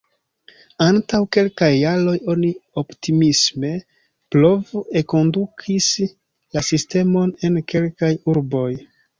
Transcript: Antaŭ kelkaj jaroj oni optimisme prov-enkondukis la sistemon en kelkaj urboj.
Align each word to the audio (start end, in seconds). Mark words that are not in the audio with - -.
Antaŭ 0.85 1.19
kelkaj 1.35 1.67
jaroj 1.79 2.15
oni 2.33 2.49
optimisme 2.83 3.71
prov-enkondukis 4.37 5.91
la 6.57 6.67
sistemon 6.73 7.39
en 7.51 7.65
kelkaj 7.75 8.15
urboj. 8.35 8.69